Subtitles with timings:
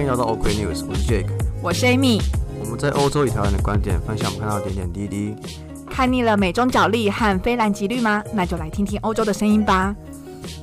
[0.00, 1.28] 欢迎来到 OK News，我是 Jake，
[1.62, 2.22] 我是 Amy。
[2.58, 5.36] 我们在欧洲与台湾的观点，分享我们看到点点滴滴。
[5.90, 8.24] 看腻了美中角力和非蓝即绿吗？
[8.32, 9.94] 那就来听听欧洲的声音吧。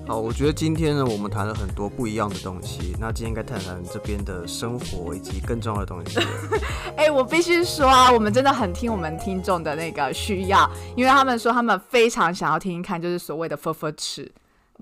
[0.07, 2.95] 好，我觉得今天呢，我们谈了很多不一样的东西。
[2.99, 6.19] 那今天应该谈谈这边的生活以及更重要的东西。
[6.97, 14.31] 哎，我必须说啊，我们真的很听我们听众的那个需要，因为他们说他们非常想要听一看，就是所谓的“分分吃”。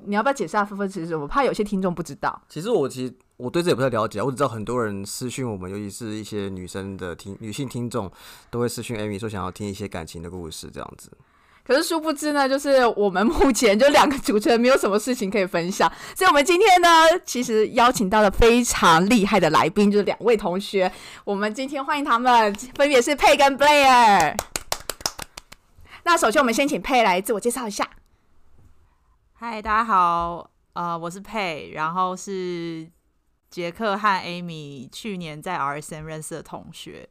[0.04, 1.24] 你要不要解释下“分分吃”是什么？
[1.24, 2.42] 我怕有些听众不知道。
[2.50, 8.12] 其实我其实我对这也不太了解，我只知道很多人私讯我们，尤其是一些女生的听女性听众，
[8.50, 11.10] 都会私讯 Amy 说想要听一些感情的故事这样子。
[11.68, 16.88] 可是殊不知呢，就是我们目前就两个主持人，没有什么事情可以分享，所以我们今天呢，
[17.26, 20.92] 其实邀请到了非常厉害的来宾，就是两位同学。
[21.24, 24.38] 我们今天欢迎他们，分别是佩跟 Blair。
[26.04, 27.90] 那首先我们先请佩来自我介绍一下。
[29.48, 32.90] 嗨，大家好，呃，我是佩，然后是
[33.52, 37.08] 杰克和 Amy 去年在 RSM 认识的同学。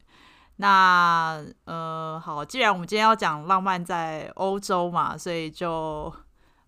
[0.57, 6.13] 那呃好，既然我们今天要讲浪漫在欧洲嘛，所以就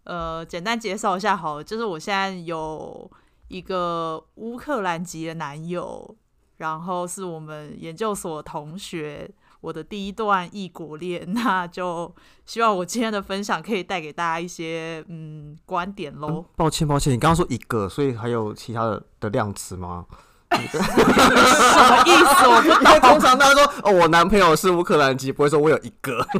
[0.05, 3.11] 呃简单介绍一下好，就是我现在有
[3.49, 6.15] 一个乌克兰籍的男友，
[6.55, 9.29] 然后是我们研究所同学，
[9.67, 12.09] 我的第一段异国恋， 那就
[12.45, 16.45] 希望我今天的分享可以带给大家一些嗯观点喽。
[16.55, 20.05] 抱歉抱歉，你刚刚说一个，所以还有其他的的量词吗？
[20.51, 22.47] 什么意思？
[22.47, 26.25] 我因为通常大家说哦，我男朋友是乌克兰籍，不会说我有一个。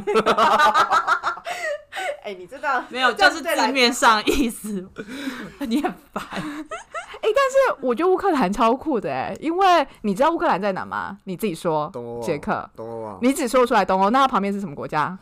[2.22, 3.12] 哎，你知道没有？
[3.12, 4.88] 就是字面上意思。
[5.60, 6.22] 你很烦。
[6.32, 11.18] 哎，但是我觉得乌克兰超酷的哎，因为你知道乌克兰在哪吗？
[11.24, 11.90] 你自己说。
[11.92, 12.22] 东欧。
[12.22, 12.68] 捷克。
[12.76, 13.18] 东欧啊。
[13.22, 15.18] 你只说出来东欧，那它旁边是什么国家？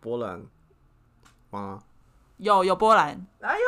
[0.00, 0.40] 波兰。
[1.50, 1.80] 吗？
[2.38, 3.08] 有有波兰。
[3.40, 3.64] 哎呦。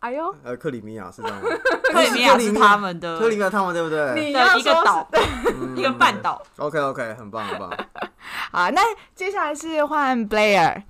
[0.00, 1.48] 哎呦，呃，克里米亚是这样吗？
[1.92, 4.14] 克里米亚是他们的，克里米亚他们对不对？
[4.14, 5.08] 你的一个岛，
[5.76, 6.40] 一个半岛。
[6.56, 7.68] OK OK，很棒很棒。
[8.52, 8.80] 好，那
[9.16, 10.84] 接下来是换 Blair。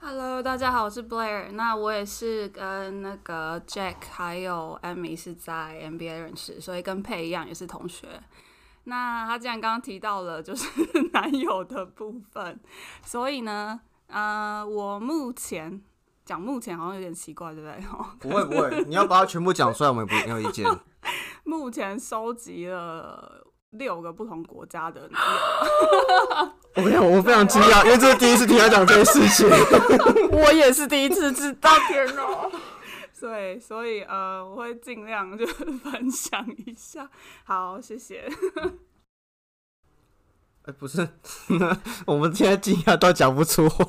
[0.00, 1.50] Hello，大家好，我是 Blair。
[1.52, 8.06] 那我也是跟那个 Jack 还有 Amy 是在 NBA 认识，所以跟佩一样也是同学。
[8.84, 10.68] 那他既然刚刚提到了就是
[11.12, 12.60] 男友的部分，
[13.04, 15.82] 所以呢，呃，我目前。
[16.32, 17.78] 讲目前好像有点奇怪，对不对？
[18.18, 20.66] 不会不会，你要把它全部讲出来，我们也不没有意见。
[21.44, 25.10] 目前收集了六个不同国家的。
[26.74, 29.46] 我跟你讲，我非常惊讶，因为这是第一次听他讲这件事情。
[30.30, 32.50] 我也是第一次知道，天哪！
[33.20, 37.08] 对，所以呃，我会尽量就分享一下。
[37.44, 38.26] 好，谢谢。
[40.64, 41.08] 哎，不是，
[42.06, 43.84] 我们现在惊讶到讲不出话。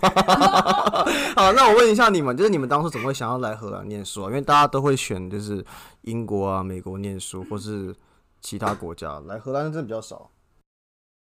[1.38, 4.28] 好，那我问一下你们，就是你们当初怎么会想要来荷兰念书啊？
[4.30, 5.64] 因为大家都会选就是
[6.02, 7.96] 英国啊、美国念书，或是
[8.42, 10.32] 其他国家，来荷兰真的比较少。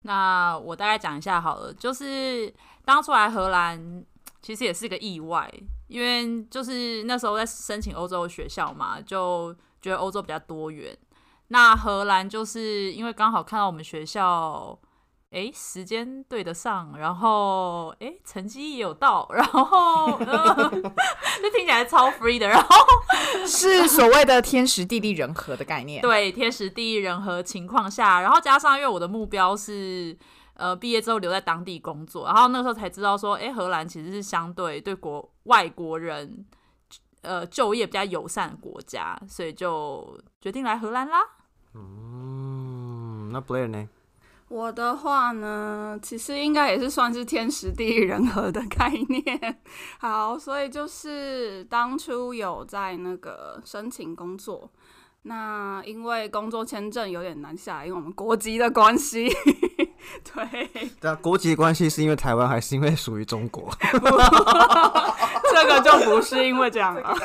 [0.05, 2.51] 那我大概讲一下好了，就是
[2.83, 4.03] 当初来荷兰
[4.41, 5.47] 其实也是个意外，
[5.87, 10.97] 因为就是那时候在申请欧洲学校嘛，就觉得欧洲比较多元。
[11.49, 14.75] 那荷兰就是因为刚好看到我们学校。
[15.33, 22.75] 哎，时间对得上，然后哎，成绩也有到，然后 就听起来超 free 的，然后
[23.47, 26.01] 是所谓的天时地利人和的概念。
[26.03, 30.15] 对，天时地利人和情况下，然后加上因为我的目标是
[30.53, 36.45] 呃毕业之后留在当地工作，然后那时候才知道说，哎，荷兰其实是相对对国外国人
[37.21, 41.19] 呃就业比较友善的国家，所以就决定来荷兰啦。
[41.73, 43.89] 嗯，那 Blair 呢？
[44.53, 49.57] 我的话呢，其实应该也是算是天时地利人和的概念。
[49.97, 54.69] 好，所以就是当初有在那个申请工作，
[55.23, 59.27] 那因为工作签证有点难下来，因为我们国籍的关系。
[60.35, 60.69] 对，
[61.01, 63.67] 对，国籍关系是因为台湾还是因为属于中国？
[65.53, 67.15] 这个就不是因为这样了，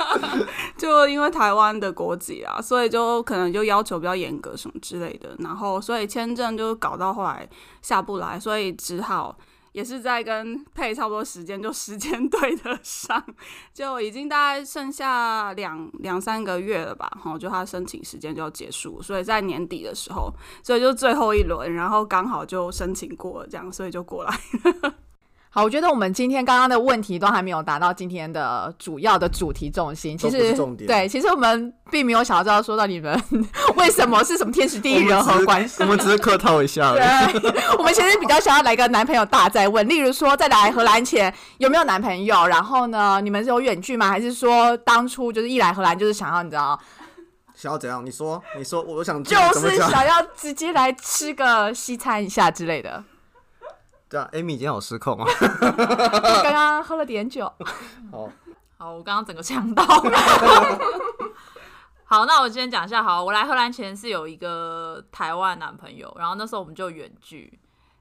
[0.76, 7.48] 就因为台湾的国籍啊，所以就可能就要求比较严格什么之类的，然后所以签证就搞到后来
[7.82, 9.36] 下不来，所以只好
[9.72, 13.22] 也是在跟配差不多时间，就时间 对得上，
[13.72, 20.32] 就已经大概剩下两两三个月了吧，然后就他申请时间就要结束，所以在年底的时候，
[20.62, 24.34] 所以就最后一轮，然后刚好就申请过了，这样，所以就过来。
[25.58, 30.16] 好，我觉得我们今天刚刚的问题都还没有达到今天的主要的主题重心。
[30.16, 30.54] 其实，
[30.86, 33.20] 对，其实我们并没有想要知道说到你们
[33.74, 35.78] 为什么是什么天时地利人和关系。
[35.82, 36.92] 我们只是客套一下。
[36.92, 37.02] 对，
[37.76, 42.46] 我们其实比较想要来个男朋友大再问，例如说在来荷兰前有没有男朋友？
[42.46, 44.08] 然后呢，你们是有远距吗？
[44.08, 46.78] 还是说当初就是一来荷兰就是想要你知道
[47.56, 48.06] 想要怎样？
[48.06, 49.40] 你说，你说，我想知就。
[49.58, 53.02] 是想要直接来吃个西餐一下之类的。
[54.08, 55.26] 对啊，Amy 今天好失控啊。
[56.42, 57.52] 刚刚喝了点酒，
[58.10, 58.30] 好，
[58.78, 59.84] 好，我刚刚整个呛到。
[62.04, 63.02] 好，那我今天讲一下。
[63.02, 67.60] 好，我来荷兰前是有一个台湾男朋友，然后那时候我们就远距，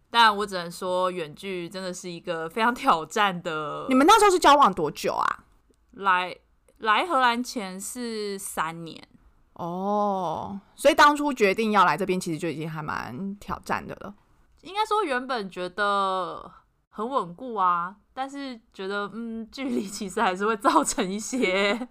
[0.10, 3.86] 但我只能说远距真的是一个非常挑战的。
[3.90, 5.44] 你们那时候是交往多久啊？
[5.92, 6.34] 来
[6.78, 9.06] 来荷兰前是三年，
[9.54, 14.14] 哦，所以当初决定要来这边，其实就已经还蛮挑战的了。
[14.62, 16.52] 应该说原本觉得
[16.90, 21.88] 很稳固啊，但是觉得嗯，距离其实还是会造成一些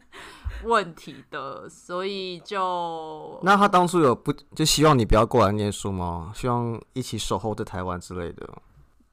[0.65, 6.33] 问题的，所以就 那他当初有不就希望你不要过来念书吗？
[6.35, 8.49] 希望一起守候在台湾之类的。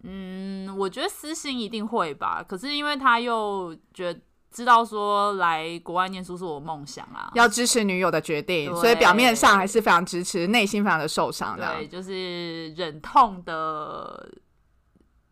[0.03, 2.43] 嗯，我觉得私心一定会吧。
[2.43, 4.13] 可是因为他又觉
[4.53, 11.75] 知道说来国外念书是我梦想啊，要支持女友的决定，所以表面上还是非常支持，内心非常的受伤的。
[11.75, 14.29] 对，就是忍痛的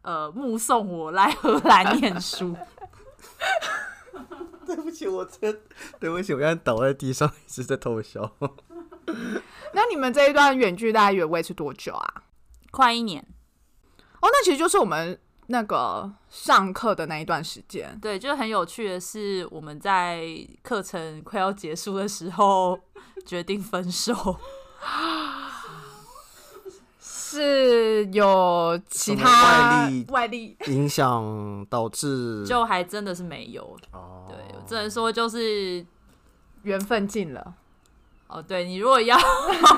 [0.02, 2.56] 呃目送我来荷兰念书。
[4.66, 5.62] 对不起，我真
[6.00, 8.34] 对不起，我刚才倒在地上，一直在偷笑。
[9.74, 12.24] 那你们这一段远距大概约维持多久啊？
[12.72, 13.22] 快一年，
[14.22, 15.20] 哦，那其实就是我们
[15.51, 17.95] 那个上课的那一段时间。
[18.01, 20.25] 对，就很有趣的是，我们在
[20.63, 22.80] 课程快要结束的时候
[23.25, 24.38] 决定分手。
[27.00, 35.86] 是有其他外力外力影响导致就还真的是没有，哦对，我只能说就是
[36.63, 37.53] 缘分尽了。
[38.31, 39.18] 哦，对你如果要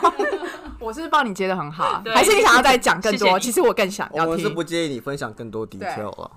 [0.80, 3.20] 我是帮你接的很好啊，对还是你想要再讲更多？
[3.20, 4.54] 谢谢你其实我更想要我们是听。
[4.54, 6.32] 不介意你分享更多 detail 了。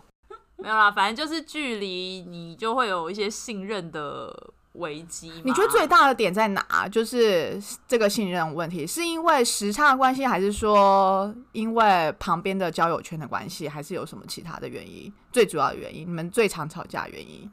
[0.56, 4.34] 没有啦，反正就是距离你就会有一些信任的
[4.72, 5.42] 危机嘛。
[5.44, 6.88] 你觉得最大的点在哪？
[6.90, 15.12] 就是这个信任问题，是因为时差的关系，还是说因为旁边的交友圈的关系，还是有什么其他的原因？
[15.30, 17.50] 最主要的原因，你们最常吵架的原因？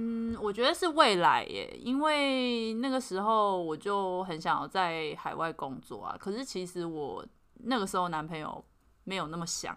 [0.00, 7.26] 嗯，我觉得是未来耶，因为那个时候我就很想要在海外工作啊，可是其实我
[7.64, 8.64] 那个时候男朋友
[9.02, 9.76] 没有那么想，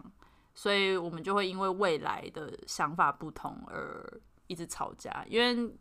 [0.54, 5.26] 所以我们就会因为未来的想法不同而一直吵架。
[5.28, 5.74] 因为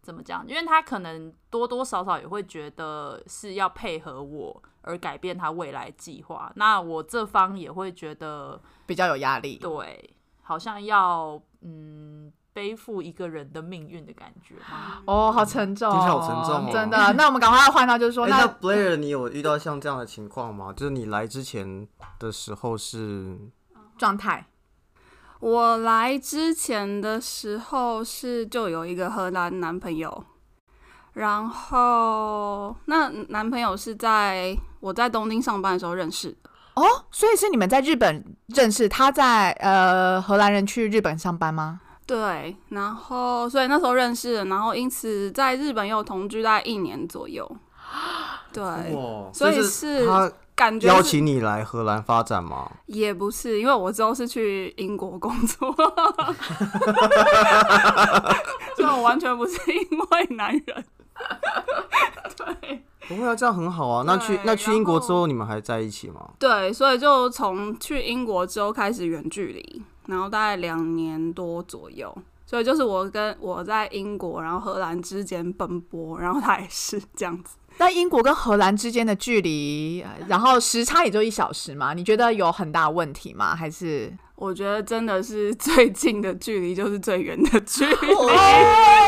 [0.00, 0.48] 怎么讲？
[0.48, 9.58] 因为他可能多多少少也会觉得是要配合我而改变他未来计划，那我这方也会觉得比较有压力。
[9.58, 10.16] 对，
[10.48, 15.02] 好像要嗯背负一个人的命运的感觉吗？
[15.04, 17.12] 哦，好沉重、哦，听起来好沉重哦真的。
[17.12, 20.72] 那我们赶快要换到，就是说， 哎，那那 Blair，你有遇到像这样的情况吗？
[20.72, 21.86] 就是你来之前
[22.18, 23.38] 的时候是
[23.98, 24.46] 状态
[25.40, 30.24] 我来之前的时候是就有一个荷兰男朋友，
[31.12, 36.47] 然后那男朋友是在我在东京上班的时候认识的。
[36.78, 41.80] 哦，所以是你们在日本认识，他在呃荷兰人去日本上班吗？
[42.06, 47.50] 对，然后所以那时候认识了，然后因此在日本又同居大概一年左右。
[48.52, 48.62] 对，
[49.32, 52.70] 所以是他感觉是邀请你来荷兰发展吗？
[52.86, 55.70] 也不是，因为我之后是去英国工作，
[58.76, 60.84] 所以我完全不是因为男人。
[62.36, 64.04] 对不会啊，这样很好啊。
[64.06, 66.30] 那去那去英国之后后，你们还在一起吗？
[66.38, 72.14] 对，所以就从去英国之后开始远距离，然后大概两年多左右。
[72.46, 77.56] 所以就是我跟我在英国，然后荷兰之间奔波，然后他也是这样子。
[77.76, 83.54] 那英国跟荷兰之间的距离，呃然后时差也就一小时嘛，你觉得有很大问题吗？
[83.54, 87.94] 还是我觉得真的是最近的距离就是最远的距离。
[87.94, 88.16] 真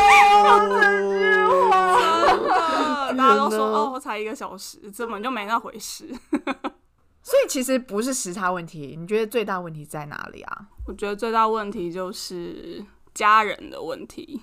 [4.30, 6.08] 个小时，根本就没那回事。
[7.22, 10.66] 所以其实不是时差问题，你觉得最大问题在哪里啊？
[10.86, 12.82] 我觉得最大问题就是
[13.12, 14.40] 家人的问题。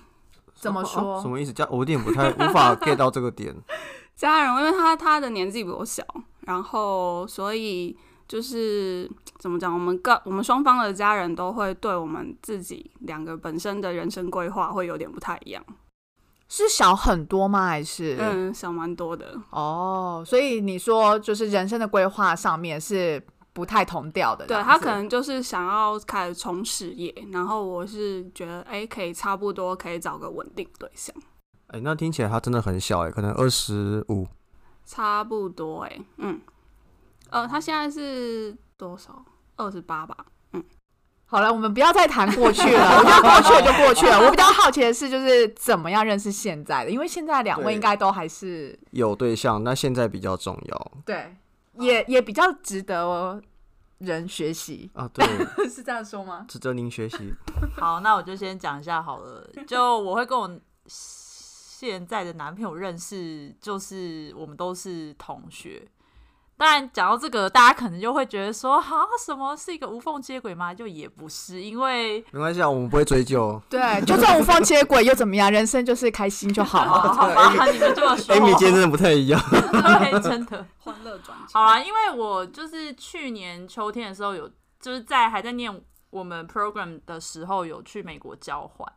[0.54, 1.52] 怎么说啊什么意思？
[1.52, 3.54] 家我有点不太无法 get 到这个点。
[4.14, 6.04] 家人，因为他他的年纪比我小，
[6.40, 15.64] 然后所以就是怎么讲，我们各我们双方的家人都会对我们自己两个本身的人生规划会有点不太一样。
[16.48, 17.66] 是小很多吗？
[17.66, 19.38] 还是、嗯，小蛮多的。
[19.50, 20.24] 哦？
[20.26, 31.14] 所以你说就是人生的规划上面是不太同调的对，他可能就是想要开始冲事业，然后我是觉得哎、可以差不多可以找个稳定对象，
[31.66, 34.26] 哎、那听起来他真的很小哎、可能二十五。
[34.86, 36.40] 差不多哎、嗯，
[37.30, 39.22] 呃，他现在是多少？
[39.56, 40.16] 二十八吧。
[41.30, 44.18] 好了，我们不要再谈过去了， 我觉得过去了就过去了。
[44.24, 51.36] 我比较好奇的是，就是怎么样认识现在的，因为现在两位应该都还是有对象，那现在比较重要对，
[51.74, 53.42] 也也比较值得
[53.98, 55.06] 人学习，啊。
[55.12, 55.26] 对，
[55.68, 56.46] 是这样说吗？
[56.48, 57.34] 值得您学习。
[57.76, 59.46] 好，那我就先讲一下好了。
[59.66, 60.50] 就我会跟我
[60.86, 65.86] 现在的男朋友认识，就是我们都是同学。
[66.58, 68.84] 当然，讲到这个，大家可能就会觉得说，啊，
[69.24, 70.74] 什么是一个无缝接轨吗？
[70.74, 73.62] 就也不是，因为没关系啊，我们不会追究。
[73.70, 75.50] 对，就算无缝接轨又怎么样？
[75.52, 77.12] 人生就是开心就好 好了。
[77.14, 79.40] 好吧，你们这么说 Amy 今天真的不太一样。
[79.50, 80.66] 对，真的。
[80.80, 84.50] 欢乐转好啦，因为我就是去年秋天的时候有，
[84.80, 85.72] 就是在还在念
[86.10, 88.90] 我们 program 的时候有去美国交换，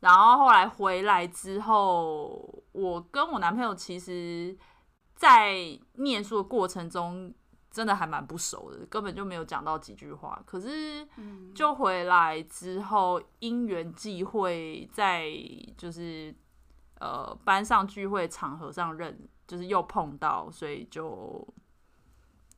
[0.00, 4.56] 然后后来回来之后，我跟我男朋友其实，
[5.16, 5.56] 在
[5.94, 7.34] 念书的过程中。
[7.68, 10.42] 真的还蛮不熟的，根本就没有讲到几句话。
[10.46, 11.06] 可是
[11.54, 15.26] 就回来之后，因缘际会，在
[15.76, 16.34] 就是
[17.00, 21.46] 呃班上聚会场合上认，就是又碰到，所以就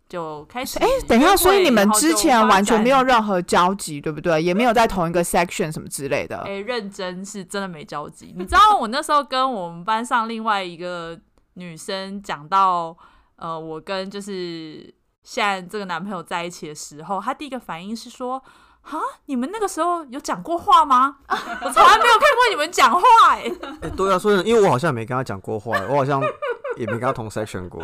[0.08, 0.78] 就开始。
[0.78, 4.40] 哎、等一下，所以你们之前完全没有任何交集，对不对？
[4.40, 6.38] 也没有在同一个 section 什么之类的。
[6.42, 8.32] 哎、认真是真的没交集。
[8.36, 11.20] 你知道我那时候跟我们班上另外一个
[11.58, 12.96] 女生讲到，
[13.36, 18.42] 呃，我跟就是现在这个男朋友在一起的时候，她第一个反应是说
[18.82, 18.92] ：“啊，
[19.26, 21.18] 你们那个时候有讲过话吗？
[21.28, 23.00] 我从来没有看过你们讲话、
[23.30, 26.22] 哎，哎、对啊，所以因为我好像没跟他讲过话，我好像
[26.76, 27.82] 也没跟他同 section 过。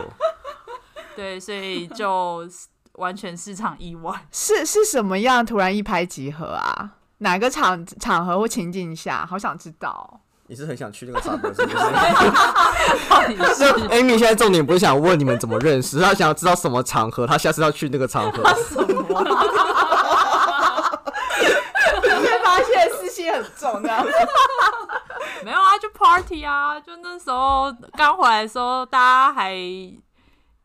[1.17, 2.49] 对，所以就
[2.95, 4.27] 完全是场意外。
[4.31, 6.93] 是是什么样突然一拍即合啊？
[7.19, 9.27] 哪个场场合或情境下？
[9.27, 10.21] 好想知道。
[10.55, 18.41] 你是很想去那个场合是 不是？Amy 现在重点不是想问你们怎么认识，她想要知道什么场合，她下次要去那个场合。
[18.55, 19.03] 什么？
[22.01, 24.07] 会发现私心很重，这样。
[25.43, 29.57] 没有啊，就 party 啊，就那时候刚回来的时候，大家还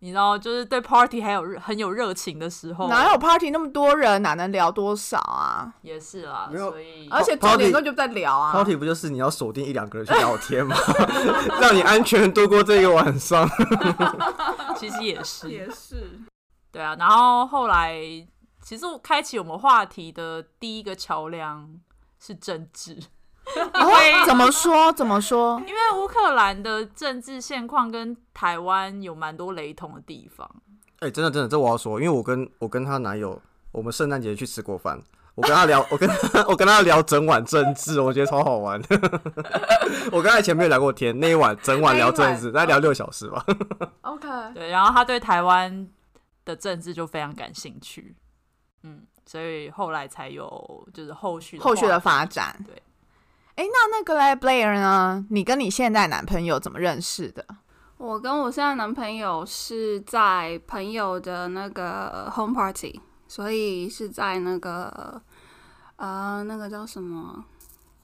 [0.02, 5.74] 你知道，就是对 party 还有很有热情的时候，哪有 party 那么多人，哪能聊多少啊？
[5.82, 8.54] 也是啦，所以而且重点根本就在聊啊。
[8.54, 10.76] Party 不就是你要锁定一两个人去聊天吗？
[11.60, 13.46] 让你安全度过这个晚上。
[14.78, 16.10] 其实也是，也是，
[16.72, 16.96] 对啊。
[16.98, 17.94] 然后后来，
[18.62, 21.70] 其实我开启我们话题的第一个桥梁
[22.18, 22.98] 是政治，
[23.56, 23.92] 哦，
[24.28, 24.92] 怎么说？
[24.94, 25.60] 怎么说？
[25.68, 30.50] 因为乌克兰的政治现况跟台湾有蛮多雷同的地方。
[31.00, 33.42] 哎、真的真的，这我要说，因为我跟我跟她男友，
[33.72, 35.02] 我们圣诞节去吃过饭，
[35.36, 38.82] 我跟他聊， 我跟他我跟他聊整晚政治，我觉得超好玩。
[40.12, 43.46] 我跟他以前没有聊过天，那一晚整晚聊政治，大概聊六小时吧。
[44.02, 45.88] OK，对，然后他对台湾
[46.44, 48.14] 的政治就非常感兴趣，
[48.84, 52.62] 嗯，所以后来才有就是后续后续的发展。
[52.68, 52.82] 对。
[53.56, 55.26] 哎，那那个嘞，Blair 呢？
[55.30, 57.46] 你跟你现在男朋友怎么认识的？
[57.98, 65.22] 我跟我现在男朋友是在朋友的那个 home party，所以是在那个
[65.98, 67.44] 呃那个叫什么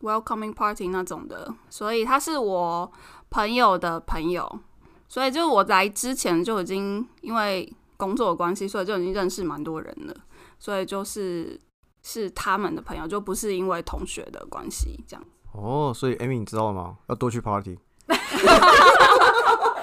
[0.02, 2.92] welcoming party 那种的，所以他是我
[3.30, 4.60] 朋友的朋友，
[5.08, 10.14] 所以就我来之前就已经因为工作的关系，所以就已经认识蛮多人了，
[10.60, 11.58] 所以就是
[12.04, 15.26] 是他们的朋友，就不是因为同学的关系这样。
[15.58, 16.96] 哦，所以 Amy 你知道了吗？
[17.08, 17.78] 要多去 party。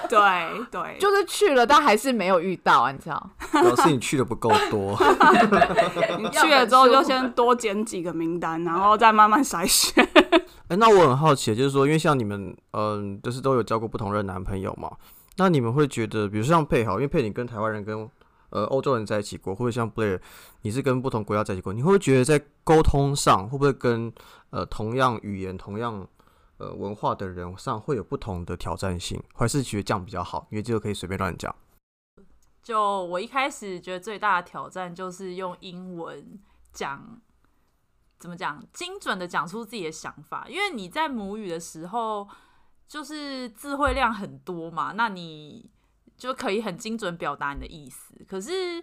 [0.09, 0.19] 对
[0.69, 3.29] 对，就是去了，但还是没有遇到啊，你知道？
[3.51, 4.95] 表示你去的不够多。
[6.19, 10.07] 你去了之后就先多捡几个名单，然后再慢慢筛选。
[10.67, 14.91] 哎、那我很好奇，就是说，因为像你们，嗯、就是都有交过不同的男朋友嘛，
[15.37, 18.07] 那你们会觉得，比如说像佩豪，因为佩你跟台湾人跟
[18.53, 20.21] 呃欧洲人在一起过，或者像 Blair，
[20.61, 24.13] 你是跟不同国家在一起过，你会不会觉得在沟通上，会不会跟
[24.51, 26.07] 呃同样语言、同样
[26.57, 30.47] 呃文化的人上会有不同的挑战性，还是觉得这样比较好？
[30.51, 31.53] 因为这个可以随便乱讲。
[32.61, 36.39] 就我一开始觉得最大的挑战就是用英文
[36.71, 37.19] 讲，
[38.19, 40.45] 怎么讲，精准的讲出自己的想法。
[40.47, 42.29] 因为你在母语的时候，
[42.87, 45.69] 就是字汇量很多嘛，那你
[46.23, 48.15] 就可以很精准表达你的意思。
[48.29, 48.81] 可是，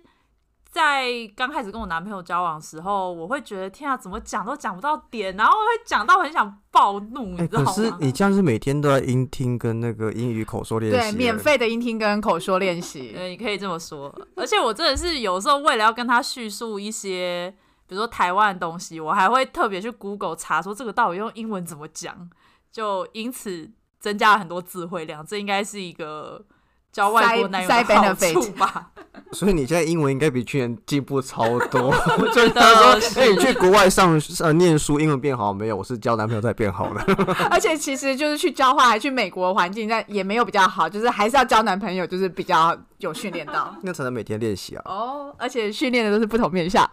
[0.71, 7.73] 在刚开始跟我男朋友交往的时候，我会觉得天啊，怎么讲都讲不到点，然后会讲到很想暴怒，哎、你知道吗？
[7.73, 13.13] 可是你这样是每天都在音听跟那个英语口说练习对，免费的音听跟口说练习。
[13.17, 14.15] 对，你可以这么说。
[14.37, 17.51] 而且我真的是有时候为了要跟他叙述一些，
[17.87, 22.29] 比如说台湾的东西，我还会特别去 Google 查说这个到底用英文怎么讲，
[22.71, 25.25] 就因此增加了很多智慧量。
[25.25, 26.45] 这应该是一个
[26.93, 28.89] 交外国男友的好处吧。
[29.33, 31.95] 所以你现在英文应该比去年进步超多。
[32.19, 32.61] 我觉得
[33.17, 35.77] 哎、你去国外上呃念书，英文变好没有？
[35.77, 37.01] 我是交男朋友才变好的。
[37.49, 43.73] 而且其实就是去交换，还去美国环境，但也没有比较好，就是还是要交男朋友，就是比较有训练到。
[43.83, 44.83] 那才能每天练习啊！
[44.87, 46.89] 哦，而且训练的都是不同面向。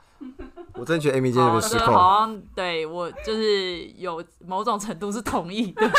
[0.74, 1.94] 我真的觉得 Amy 今天有好这没有失控？
[1.96, 5.92] 好像对我就是有某种程度是同意的。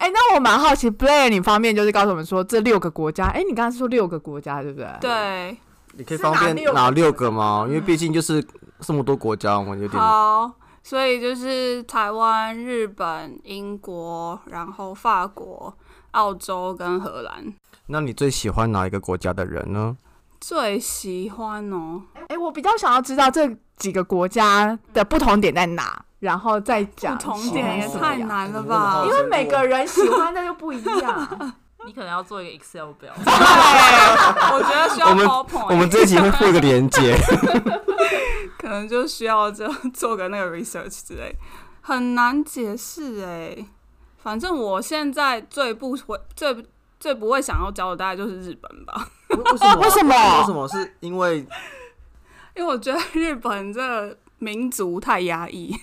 [0.00, 4.88] 哎、那我蛮好奇，Blair 你方面就是告诉我们说这六个国家，哎、你刚刚说六个国家对不对？。
[4.98, 5.56] 对，
[5.92, 7.66] 你可以方便哪六个哪六个吗？
[7.68, 8.42] 因为毕竟就是
[8.80, 10.50] 这么多国家，我们有点好，
[10.82, 15.76] 所以就是台湾、日本、英国，然后法国、
[16.12, 17.52] 澳洲跟荷兰。
[17.88, 19.98] 那你最喜欢哪一个国家的人呢？
[20.40, 29.02] 最喜欢哦，哎、我比较想要知道这几个国家的不同点在哪，然后再讲不讲同点也太难了吧？
[29.06, 31.52] 因为每个人喜欢的又不一样。
[31.86, 37.16] 你可能要做一个 Excel 表， 对，我觉得需要我们 PowerPoint，我们这一集会附一个连接。
[38.58, 41.34] 可能就需要就做个那个 research 之类，
[41.80, 43.64] 很难解释哎。
[44.22, 46.54] 反正我现在最不会、最
[47.00, 49.80] 最不会想要教的大概就是日本吧，为什么？
[49.80, 50.68] 为什么为什么？
[50.68, 51.38] 是因为
[52.54, 55.74] 因为我觉得日本这个民族太压抑，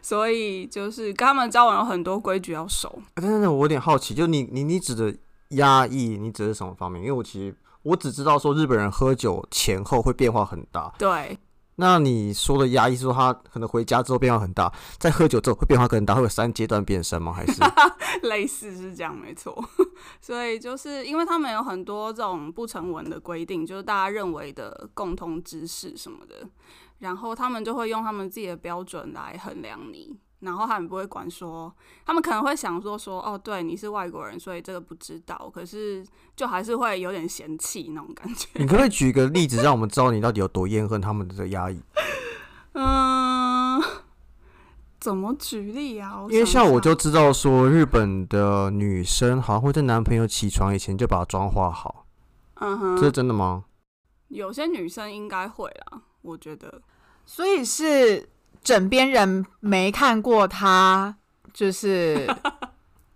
[0.00, 3.00] 所以就是跟他们交往有很多规矩要守。
[3.14, 5.14] 但是我有点好奇，就你你你指的
[5.50, 7.02] 压抑，你指的是什么方面？
[7.02, 10.92] 因为我其实我只知道说日本人喝酒前后会变化很大。
[10.98, 11.36] 对，
[11.76, 17.32] 那你说的压抑是说他可能回家之后变化很大，在喝酒之后会变化更大，会有三阶段变身吗？
[17.32, 17.60] 还是
[18.28, 19.62] 类似是这样，没错。
[20.20, 26.46] 所以就是因为他们有很多这种不成文的规定，就是大家认为的共同知识什么的，
[27.02, 31.74] 然后他们就会用他们自己的标准来衡量你，然后他们不会管说，
[32.06, 36.06] 他们可能会想说说哦，对，你是外国人，所以这个不知道，可是
[36.36, 38.48] 就还是会有点嫌弃那种感觉。
[38.54, 41.82] 你可不可以举一个例子，让我们知道你到底有多厌恨他们的压抑？
[42.74, 43.82] 嗯，
[45.00, 46.24] 怎么举例啊？
[46.30, 52.06] 因为像我就知道说，日本的女生好像会在男朋友起床以前就把妆化好，
[52.60, 53.64] 嗯哼，这是真的吗？
[54.28, 56.80] 有些女生应该会啦，我觉得。
[57.24, 58.28] 所以是
[58.62, 61.16] 枕边人没看过他
[61.52, 62.26] 就是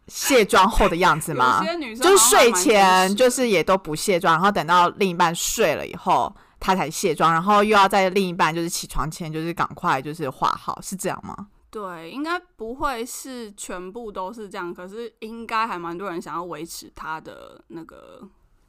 [0.09, 1.73] 卸妆后的样子吗 有？
[1.73, 11.49] 些女生就是睡前就是也都不卸妆，然后等到另一半睡了以后，他才卸妆，然后又要在另一半就是起床前就是赶快就是化好，是这样吗？
[11.69, 18.23] 对，应该不会是全部都是这样，可是应该还蛮多人想要维持他的那个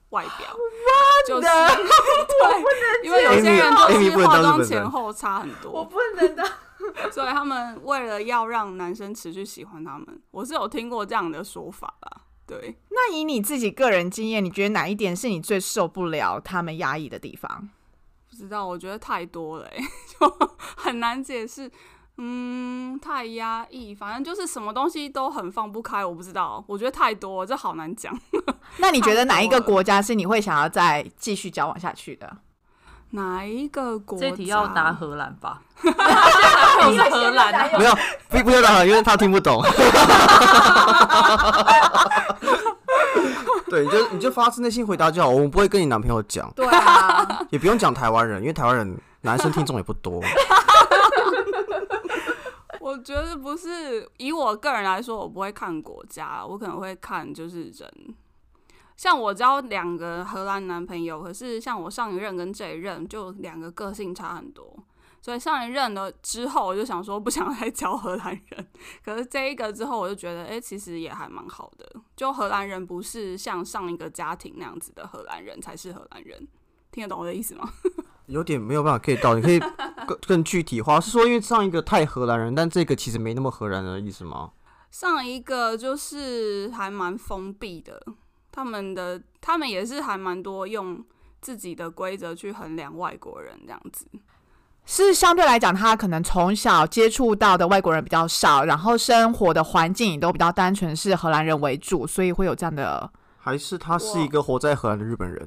[0.10, 0.56] 外表，
[1.28, 6.44] 就是 对，因为有些人就是化妆前后差很多，我不能的。
[7.12, 12.22] 所以他们为了要让男生持续喜欢他们，我是有听过这样的说法啦。
[12.46, 17.70] 对，那以你自己个人经验，你觉得哪一点是你最受不了他们压抑的地方？
[18.30, 19.78] 不知道，我觉得太多了、欸，
[20.20, 20.38] 就
[20.78, 21.70] 很难解释。
[22.20, 26.04] 嗯，太压抑，反正就是什么东西都很放不开。
[26.04, 28.12] 我不知道，我觉得太多，这好难讲。
[28.78, 32.38] 那你觉得哪一个国家是你会想要再继续交往下去的？
[33.12, 34.30] 哪一个国家？
[34.30, 35.62] 这题要答荷兰吧？
[35.86, 37.96] 我是荷兰啊，没有，
[38.30, 39.64] 不不要打，因为他听不懂。
[43.70, 50.22] 对，你就你就发自内心回答就好，我们不会跟你男朋友讲，对啊，也不用讲台湾人，因为台湾人男生听众也不多。
[52.88, 58.16] 我觉得不是以我个人来说，我不会看国家，我可能会看就是人。
[58.96, 64.74] 像我交两个荷兰男朋友，可是像我上一任跟这一任就两个个性差很多，
[65.22, 68.68] 所以上一任了之后，我就想说不想再交荷兰人。
[69.04, 71.86] 可是这一个之后，我就觉得，哎、其实也还蛮好的。
[72.16, 76.48] 就荷兰人不是像上一个家庭那样子的荷兰人才是荷兰人，
[76.90, 77.70] 听得懂我的意思吗？
[78.28, 79.60] 有点没有办法可以到，你可以
[80.08, 84.52] 更更具体化，是说因为上一个太荷兰人，但这个其实没那么荷兰人的意思吗？
[84.90, 88.02] 上一个就是还蛮封闭的，
[88.52, 91.04] 他们的他们也是还蛮多用
[91.42, 94.06] 自己的规则去衡量外国人这样子。
[94.86, 103.12] 是相对来讲，他可能从小接触到的外国人比较少，然后生活的环境也都比较单纯，是荷兰人为主，所以会有这样的。
[103.38, 105.46] 还是他是一个活在荷兰的日本人？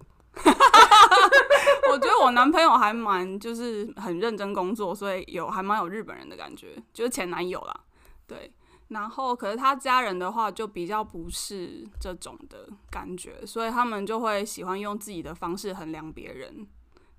[2.31, 7.81] 男朋友还蛮就是很认真工作，所以有还蛮有日本人的感觉，就是前男友啦，
[8.27, 8.53] 对。
[8.89, 16.67] 然后，可是他家人的话就比较不是这种的感觉，所以他们就会喜欢用自己的方式衡量别人。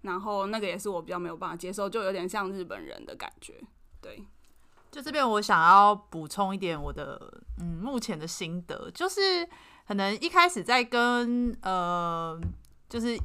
[0.01, 3.53] 然后那个也是我比较没有办法接受，就有点像日本人的感觉。
[4.01, 4.21] 对，
[4.91, 9.47] 就这边我想要补充一点我的嗯目前的心得，就是
[9.87, 12.37] 可能一开始在跟呃
[12.89, 13.17] 就是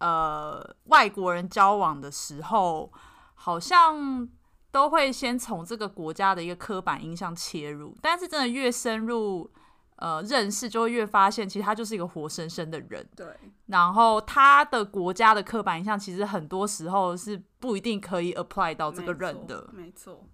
[0.00, 2.92] 呃外国人交往的时候，
[3.34, 4.28] 好像
[4.70, 9.50] 都会先从这个国家的一个刻板印象切入，但是真的越深入
[9.96, 13.08] 呃认识，就会越发现其实他就是一个活生生的人。
[13.16, 13.26] 对，
[13.66, 19.68] 然后他的国家的刻板印象，其实很多时候是不一定可以 apply 到这个人的。
[19.72, 20.24] 没错。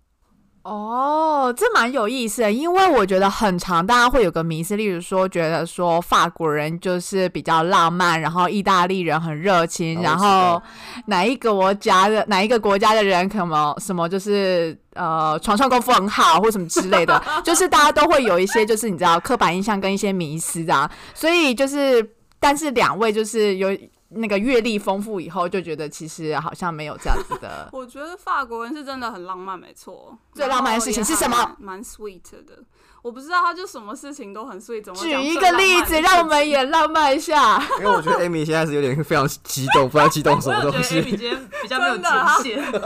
[0.68, 10.60] 哦，这蛮有意思的，因为我觉得很长，大家会有个迷思，例如说，觉得说法国人就是比较浪漫，然后意大利人很热情，然后
[11.04, 22.04] 哪一个国家的哪一个国家的人可能什么就是呃床上功夫很好或什么之类的， 就是大家都会有一些就是你知道刻板印象跟一些迷思啊，所以就是
[22.40, 23.68] 但是两位就是有。
[24.10, 27.68] 那个阅历丰富以后，就觉得其实好像没有这样子的。
[27.74, 30.16] 我觉得法国人是真的很浪漫，没错。
[30.32, 31.56] 最浪漫的事情是什么？
[31.58, 32.62] 蛮 sweet 的。
[33.02, 34.82] 我不知道，他就什么事情都很 sweet。
[34.82, 37.60] 怎么举一个例子，让我们也浪漫一下？
[37.78, 41.00] 因为我觉得 Amy 现在是有点非常激动，不知道激动什么东西。
[41.02, 42.82] Amy 今天比较没有前线，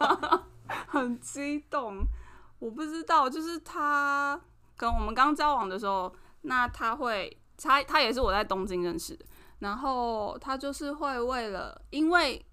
[0.88, 2.06] 很激动。
[2.58, 4.38] 我不知道，就是他
[4.76, 9.24] 跟我们刚交往的时候，那他会，他他也是我在东京认识的。
[9.60, 12.44] 然后他就是会为了，因为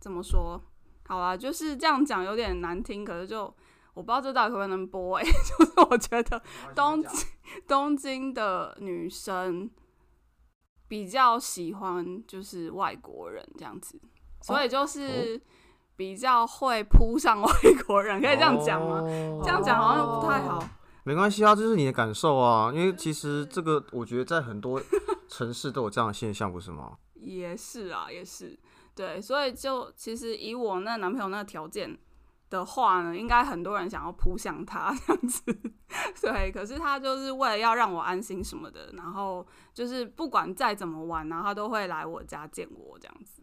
[0.00, 0.60] 怎么说，
[1.06, 3.44] 好啊，就是这样讲有点难听，可是就
[3.94, 6.40] 我不知道这到底可不会能播哎， 就是我觉得
[6.74, 7.28] 东京
[7.66, 9.68] 东京的女生
[10.86, 14.00] 比较喜欢就是外国人这样子，
[14.40, 15.40] 所以就是
[15.96, 17.50] 比较会扑上外
[17.86, 19.02] 国人，可以这样讲吗？
[19.42, 20.62] 这样讲好像不太好。
[21.02, 24.80] 没关系啊，这是你的感受啊，因为其实这个我觉得在很多。
[25.30, 26.98] 城市都有这样的现象，不是吗？
[27.14, 28.58] 也是啊，也是。
[28.96, 31.96] 对，所以就其实以我那男朋友那个条件
[32.50, 35.42] 的话呢，应该很多人想要扑向他这样子。
[36.20, 43.42] 对，可是他就是为了要让我安心什么的，然后就是不管再怎么玩，然后他都会来我家见我这样子。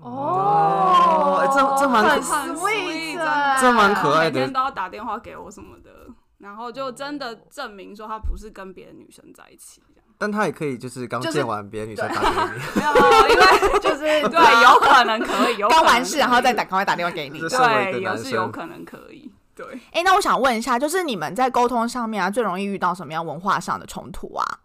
[0.00, 2.22] 哦，这这蛮很
[2.56, 6.06] sweet 的，这蛮可爱的，每天都要打电话给我什么的，
[6.38, 9.82] 然后就真的证明说他不是跟别的女生在一起。
[10.16, 13.98] 但他也可以，就是刚见完别的女生打给你， 没有，因为就是
[14.28, 19.66] 对，有可能可以，有刚完事然后再打，赶快打电话给你，对，也是有可能可以，对。
[19.92, 24.60] 哎，那我想问一下，就是你们在沟通上面啊，最容易遇到什么样文化上的冲突啊？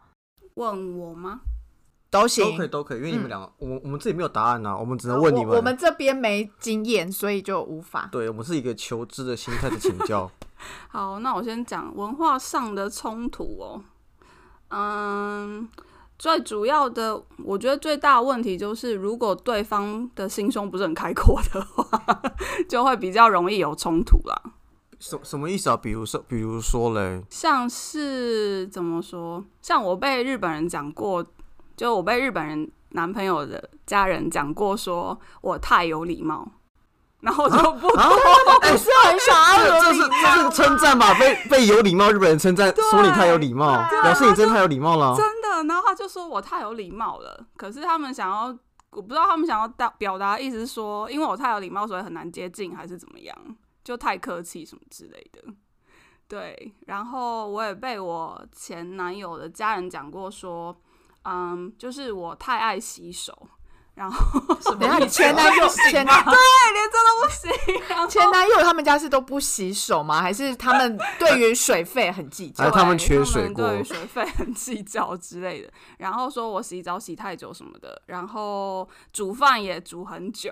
[0.55, 1.41] 问我吗？
[2.11, 5.55] 都行，都可以，都可以，因为你们两个，我我们自己没有答案啊，我们只能问你们。
[5.55, 8.09] 我们这边没经验，所以就无法。
[8.11, 10.29] 对，我们是一个求知的心态的请教。
[10.89, 13.81] 好，那我先讲文化上的冲突哦，
[14.69, 15.67] 嗯。
[16.17, 22.21] 最主要的，我觉得最大的问题就是，如果对方的心胸不是很开阔的话，
[22.67, 24.35] 就会比较容易有冲突啦。
[24.99, 25.77] 什什么意思啊？
[25.77, 29.41] 比如说，比如说嘞，像是怎么说？
[29.61, 31.25] 像我被日本人讲过，
[31.77, 36.51] 就我被日本人男朋友的家人讲过，说我太有礼貌。
[37.21, 41.13] 然后我就不，不是很想要有礼貌，这是称赞吧？
[41.19, 45.15] 被被有礼貌日本人称赞，说你太有礼貌，表示你真的太有礼貌了。
[45.17, 47.45] 真的，然后他就说我太有礼貌了。
[47.57, 48.57] 可是他们想要，
[48.91, 53.35] 我不知道他们想要表表达意思是说，因为我太有礼貌，所以很难接近，还是怎么样？
[53.83, 55.41] 就太客气什么之类的。
[56.29, 60.73] 对，然后我也被我前男友的家人讲过，说，
[61.23, 63.35] 嗯，就是我太爱洗手。
[63.99, 64.39] 然后，
[64.79, 66.13] 等下你前男友前对
[66.71, 68.07] 连这都不行。
[68.07, 70.21] 前男友他们家是都不洗手吗？
[70.21, 72.71] 还是他们对于水费很计较？
[72.71, 75.69] 他们缺水过，对水费很计较之类的。
[75.97, 80.49] 然后说我洗澡洗太久什么的，然后煮饭也煮很久。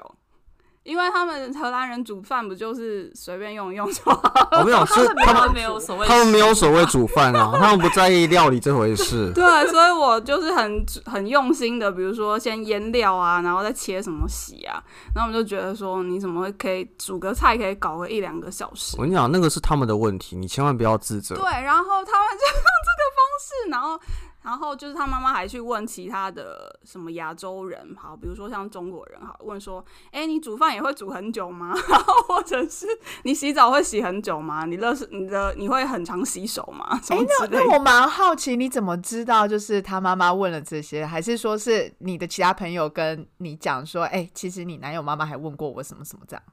[0.87, 4.21] 因为他们荷兰人煮饭不就是随便用一用就好？
[4.53, 9.29] 我没有， 是他们没有所谓，他们没有所谓煮饭啊， 他们不在意料理这回事。
[9.35, 14.81] 对，所以我就是很很用心的，比如说先腌料啊，然后再切什么洗啊，
[15.13, 18.95] 然后我们就觉得说，你怎么会可以煮个菜可以搞个一两个小时？
[18.97, 21.35] 我跟你讲，那个是他们的问题，你千万不要自责。
[21.35, 23.99] 对，然后他们就用这个方式，然后。
[24.47, 31.73] 然后就是他妈妈还去问其他的什么亚洲人，好，比如说像中国人，好，问说，哎，你煮饭也会煮很久吗？
[31.89, 32.87] 然后或者是
[33.23, 34.65] 你洗澡会洗很久吗？
[34.65, 36.97] 你热是你的你会很常洗手吗？
[37.09, 46.43] 哎，那那我蛮好奇，你怎么知道就是他妈妈问了这些，还是说是你的其他朋友跟你讲说，哎，其实你男友妈妈还问过我什么什么这样？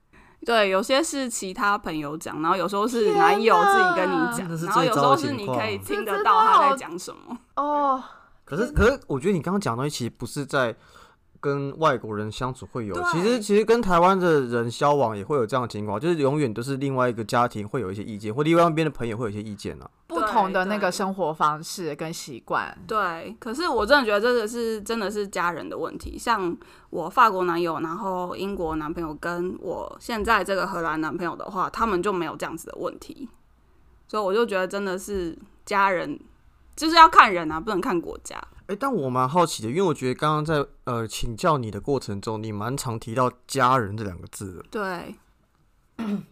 [0.44, 7.36] 对，有些是其他朋友讲，然后有时候是男友自己跟你讲，然后有时候是你可以听得到他在讲什么。
[7.56, 8.02] 哦，
[8.44, 10.74] 可是可是，我觉得你刚刚讲的东西其实不是在
[11.44, 19.90] 跟外国人相处会有，其实其实跟台湾的人交往也会有这样的情况，就是永远都是另外一个家庭会有一些意见，或另外一边的朋友会有一些意见啊。
[20.06, 22.74] 不同的那个生活方式跟习惯。
[22.86, 26.16] 对，可是我真的觉得这个是真的是家人的问题。
[26.18, 26.56] 像
[26.88, 33.28] 我法国男友，然后英国男朋友跟我现在这个荷兰男朋友的话，他们就没有这样子的问题。
[34.08, 36.18] 所以我就觉得真的是家人，
[36.74, 38.42] 就是要看人啊，不能看国家。
[38.66, 44.64] 哎、但我蛮好奇的，因为我觉得刚刚在呃请教你的过程中，你蛮常提到“家人”这两个字的。
[44.70, 45.14] 对，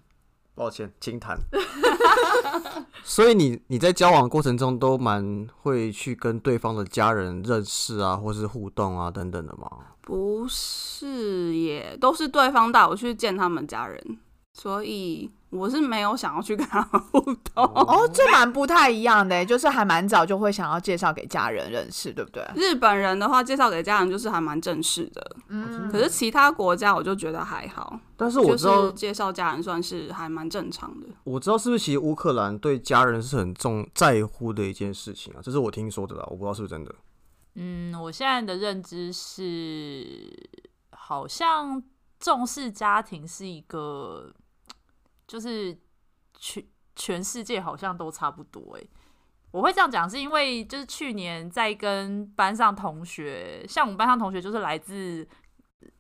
[0.54, 1.38] 抱歉，轻谈。
[3.04, 9.68] 所以你你在交往的过程中都蛮会去跟对方的家人认识啊，或是互动啊等等的吗？
[10.02, 14.18] 不是耶都是对方带我去见他们家人，
[14.54, 17.64] 所以我是没有想要去跟他们互动。
[17.64, 22.46] 哦， 这蛮不太一样的，欸就是还蛮早就会想要介绍给家人认识，对不对？
[22.54, 31.06] 日本人的话，介绍给家人就是还蛮正式的，嗯，可是其他国家我就觉得还好，但是我知道，是介绍家人算是还蛮正常的。
[31.24, 36.94] 我知道是不是其实乌克兰对家人是很重在乎的一件事情啊，这是我听说的啦，我不知道是不是真的。
[37.54, 40.32] 嗯，我现在的认知是，
[40.90, 41.82] 好像
[42.18, 44.32] 重视家庭是一个，
[45.32, 45.74] 就是
[46.38, 46.62] 全
[46.94, 48.90] 全世界好像都差不多诶。
[49.50, 55.26] 我会这样讲，是因为就是去年在跟班上同学，像我们班上同学就是来自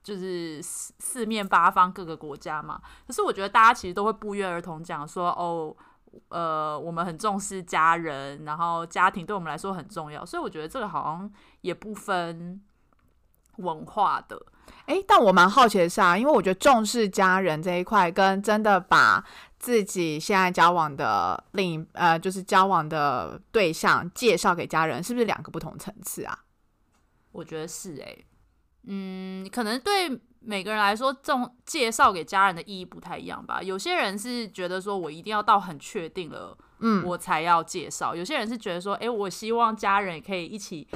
[0.02, 5.74] 就是四四面八方各个国家嘛，可是我觉得大家其实都会不约而同讲说，哦，
[6.28, 12.62] 呃，我们很重视家人，然后家庭对我们来说很重要，所以我觉得这个好像也不分
[13.56, 14.38] 文化的。
[14.86, 19.24] 哎、但我蛮好奇的是啊，因为我觉得重视家人这一块，跟真的把
[19.58, 26.38] 自己现在交往的另一呃，就是交往的对象介绍给家人，是不是两个不同层次啊？
[27.30, 28.26] 我觉得是诶、
[28.84, 33.62] 嗯，可能对每个人来说，这种介绍给家人的意义不太一样吧。
[33.62, 40.86] 有些人是觉得说我一定要到很确定了，嗯，我才要介绍；有些人是觉得说，诶、我希望家人也可以一起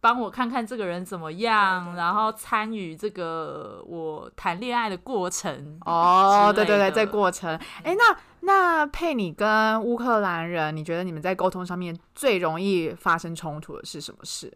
[0.00, 5.78] 帮我看看这个人怎么样，然后参与这个我谈恋爱的过程。
[5.84, 14.52] 哦，对对对，这过程，哎、那那佩你跟乌克兰人，你觉得你们在沟通上面最容易发生冲突的是什么事？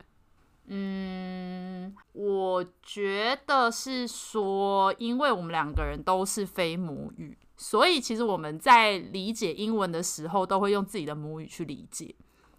[0.66, 12.14] 嗯，我觉得是说，因为我们两个人都是非母语，所以其实我们在理解英文的时候，都会用自己的母语去理解。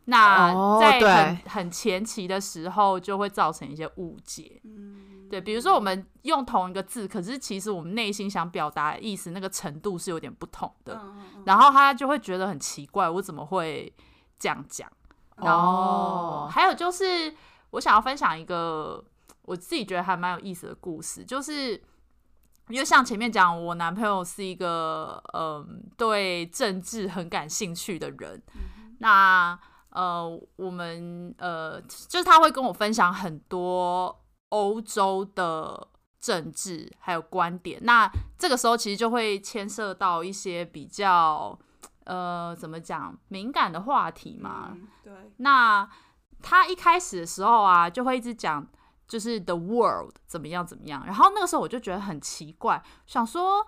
[0.05, 4.61] 那哦在对很很前期的时候，就会造成一些误解。
[5.29, 11.01] 对，比如说我们用同一个字，可是其实我们内心想表达的意思，那个程度是有点不同的。
[11.45, 13.91] 然后他就会觉得很奇怪，我怎么会
[14.37, 14.87] 这样讲？
[15.37, 17.33] 然后哦还有就是，
[17.71, 19.03] 我想要分享一个
[19.41, 21.71] 我自己觉得还蛮有意思的故事，就是
[22.69, 28.41] 因为像前面讲，我男朋友是一个嗯对政治很感兴趣的人，
[28.99, 29.59] 那
[29.95, 35.87] 呃我们呃就是他会跟我分享很多欧洲的
[36.19, 41.57] 政治还有观点，那这个时候其实就会牵涉到一些比较
[42.03, 45.89] 呃怎么讲敏感的话题嘛，嗯，对，那
[46.41, 48.67] 他一开始的时候啊，就会一直讲
[49.07, 53.65] 就是 the world 怎么样怎么样，然后那个时候我就觉得很奇怪，想说。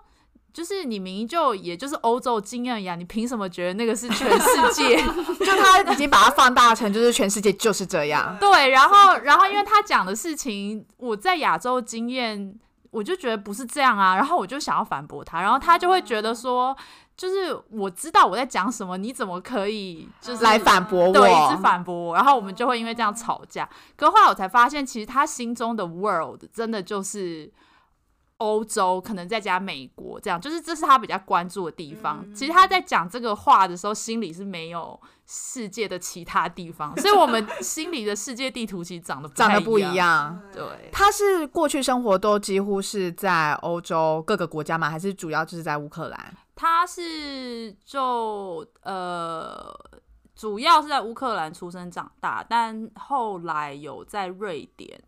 [0.52, 4.96] 就是你明明就也就是欧洲经验一样，你凭什么觉得那个是全世界？
[5.38, 8.36] 就他已经把它放大成，就是全世界就是这样。
[8.40, 12.52] 对，然后然后因为他讲的事情，我在亚洲经验，
[12.90, 16.76] 我就觉得不是这样啊，然后我就想要反驳他，然后他就会觉得说，
[17.16, 23.68] 就是我知道我在讲什么，你怎么可以就是来反驳我对，一直反驳我，然后我们就会因为这样吵架。
[23.96, 27.52] 可后来我才发现，其实他心中的 world 真的就是。
[28.38, 32.24] 欧洲可能再加美国，这样就是这是他比较关注的地方。
[32.34, 39.94] 其实他在讲这个话的时候，心里是没有世界的其他地方，所以我们 心里的世界地图其实长得长得不不一。
[39.94, 40.40] 样。
[40.52, 44.88] 对，他是过去生活都几乎是在欧洲各个国家吗？
[44.88, 46.34] 还是主要就是在乌克兰？
[46.54, 49.72] 他是就呃，
[50.34, 55.00] 主要是在乌克兰出生长大，但后来有在瑞典，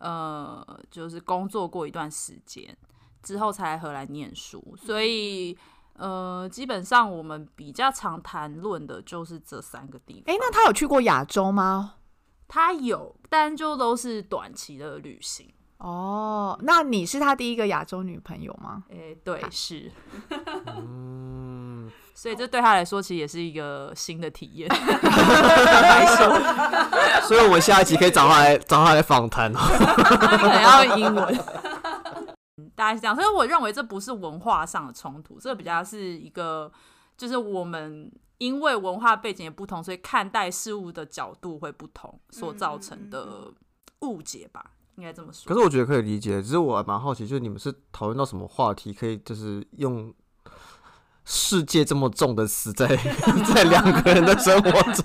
[0.00, 2.76] 呃，就是工作过一段时间，
[3.22, 5.56] 之后才来荷兰念书，所以。
[5.94, 10.34] 呃，基本上我们比较常谈论的就是这三个地方。
[10.34, 11.96] 哎、那他有去过亚洲吗？
[12.48, 15.52] 他有，但就都是短期的旅行。
[15.80, 18.84] 哦，那你是他第一个亚洲女朋友吗？
[18.90, 19.90] 诶、对，是。
[20.76, 24.68] 嗯， 所以这对他来说其实也是一个新的体验。
[27.24, 29.58] 所以我们下一集可以找他来找他来访谈哦。
[30.38, 31.44] 可能要用英文。
[32.76, 36.70] 大概是这样，所以我认为这不是文化上的冲突，这比较是一个，
[37.16, 43.50] 就是我们因为文化背景的不同，所以看待事物的角度会不同所造成的
[44.00, 44.64] 误解吧，
[45.00, 45.48] 应该这么说。
[45.48, 50.12] 可是我觉得可以理解，只是我还蛮好奇，就是你们是讨论到什么话题，可以就是用
[51.24, 52.86] 世界这么重的词在
[53.54, 55.04] 在两个人的生活中。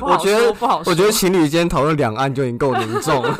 [0.00, 3.36] 我觉得不好说，我觉得情侣间讨论两岸就已经够凝重了。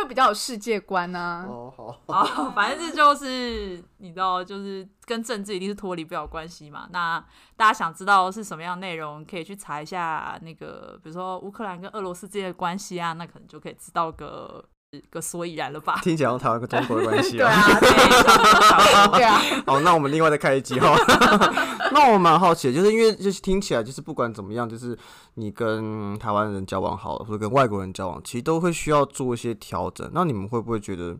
[0.00, 1.44] 就比较有世界观啊。
[1.48, 1.98] 哦，好。
[2.06, 6.88] 哦，反正这就是你知道，就是跟政治一定是脱离不了关系嘛。
[6.90, 7.18] 那
[7.56, 14.64] 大家想知道是什么样的内容，可以去查一下那个，比如说乌克兰跟俄罗斯之间的关系啊，那可能就可以知道个
[15.10, 16.00] 个所以然了吧。
[16.02, 17.50] 听起来像台湾跟中国的关系啊。
[17.80, 20.96] 对啊，对啊， 好，那我们另外再开一集哈。
[21.92, 24.96] 那我蛮好奇的，就是因为就是听起来就是不管怎么样，就是
[25.34, 30.08] 你跟台湾人交往好了，或者跟外国人交往，其实都会需要做一些调整。
[30.12, 31.16] 那你们会不会觉得，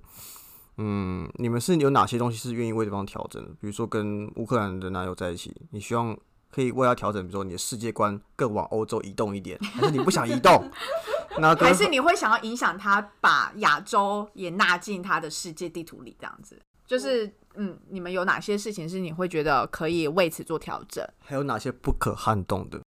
[0.78, 3.48] 嗯，你们是有哪些东西是愿意为对方调整的？
[3.60, 6.16] 比如说跟乌克兰的男友在一起，你希望
[6.50, 10.70] 可以为他调整，比如说你的世界观更往欧洲移动一点， 还是你不想移动？
[11.38, 16.58] 那跟还是你会想要影响他，把亚洲也纳进他的世界地图里，这样子。
[16.86, 21.06] 就是，嗯，你们有哪些事情是你会觉得可以为此做调整？
[21.20, 22.80] 还有哪些不可撼动的？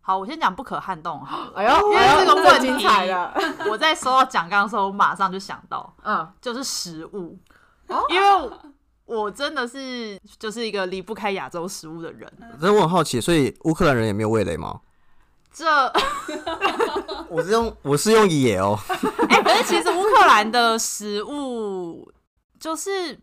[0.00, 1.52] 好，我先讲不可撼动好了。
[1.56, 3.32] 哎呦，因为哎呦这个问题精彩了，
[3.70, 7.38] 我在收到奖纲的时候，我马上就想到，嗯，就是食物，
[8.10, 8.50] 因为
[9.06, 12.30] 我真的是就是一个离不开亚洲食物的人。
[12.58, 14.80] 所以我很好奇，所以乌克兰人也没有味蕾吗？
[15.52, 15.64] 这
[17.30, 18.78] 我是用我是用野哦，
[19.28, 22.10] 哎、可是其实乌克兰的食物
[22.58, 23.18] 就是。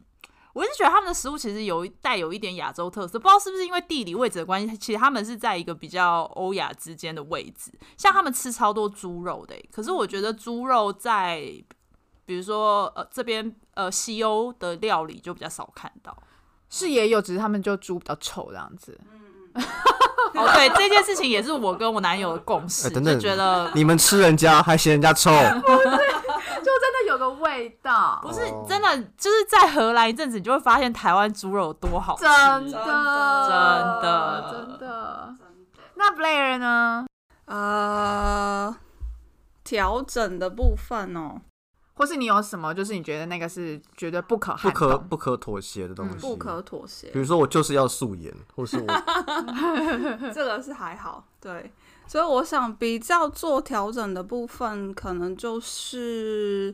[0.53, 7.71] 我一直觉得他们的食物其实有一带有一点亚洲特色，不知道是不是因为地理位置的关系，其实他们是在一个比较欧亚之间的位置。
[7.95, 11.41] 像他们吃超多猪肉的欸、可是我觉得猪肉在
[12.31, 16.15] 比如说呃这边呃西欧的料理就比较少看到。
[16.69, 18.97] 是也有，只是他们就猪比较丑这样子。
[20.33, 32.23] 哦，对，这件事情也是我跟我男友的共识，哎等等就觉得你们吃人家还嫌人家臭，就真的有个味道，不是哦真的，就是在荷兰一阵子，你就会发现台湾猪肉有多好吃。
[32.23, 32.31] 真
[32.71, 32.93] 的，真
[34.01, 35.35] 的真的。
[35.95, 37.05] 那 Blair 呢？
[37.43, 38.73] 呃，
[39.65, 41.41] 调整的部分哦，
[42.01, 44.71] 或是你有什么，就是你觉得那个是绝对不可不？
[44.71, 47.19] 可不可妥协的东西，不可妥协比。
[47.19, 48.87] 如说我就是要素颜，或是我
[50.33, 51.71] 这个是还好，对，
[52.07, 56.73] 所以我想比较做调整的部分，可能就是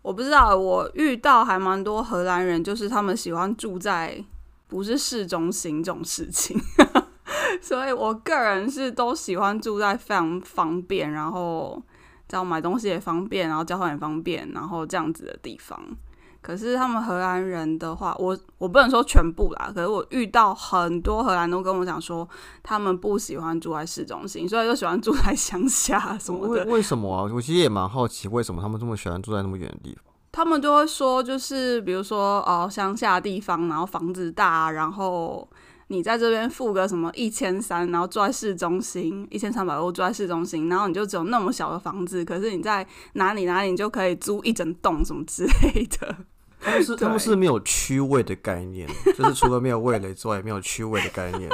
[0.00, 4.24] 我不知道，我遇到还蛮多荷兰人，就是他们喜欢住在
[4.68, 6.58] 不是市中心这种事情，
[7.60, 11.82] 所以我个人是都喜欢住在非常方便，然后
[12.32, 15.78] 这样买东西也方便，然后交换也方便，然后这样子的地方。
[16.40, 22.26] 可是他们荷兰人的话，我我不能说全部啦，可是我遇到很多荷兰都跟我讲说，
[22.62, 26.70] 他们不喜欢住在市中心，所以就喜欢住在乡下什么为的。
[26.70, 27.30] 为什么啊？
[27.30, 30.02] 我其实也蛮好奇，为什么他们这么喜欢住在那么远的地方？
[30.32, 35.46] 他们就会说，就是比如说哦，乡下地方，然后房子大，然后
[35.92, 46.16] 你在这边付个什么一千三，然后住在市中心一千三百欧住在市中心，然后你就只有那么小的房子，可是你在哪里哪里你就可以租一整栋什么之类的。
[46.58, 51.50] 他们是 他们是没有区位的概念，就是除了没有味蕾之外，也没有区位的概念。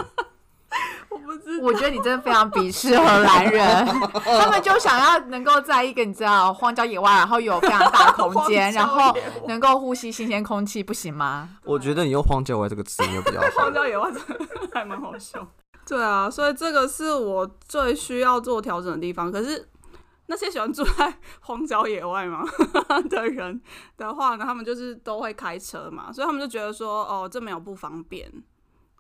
[1.63, 3.87] 我觉得你真的非常鄙视荷兰人，
[4.25, 11.49] 他们就想要能够在一个你知道荒郊野外，然后有非常大的空间，然后能够呼吸新鲜空气，不行吗？
[11.65, 13.75] 我觉得你用“荒郊野外”这个词没有比较好荒。
[13.75, 15.47] 郊野外真的还蛮好笑。
[15.87, 19.33] 对啊，所以这个是我最需要做调整的地方。
[19.33, 19.69] 可是
[20.27, 22.45] 那些喜欢住在荒郊野外嘛
[23.09, 23.61] 的人
[23.97, 28.31] 的话呢，他们就是都会开车嘛，所以他们就觉得说，哦，这没有不方便。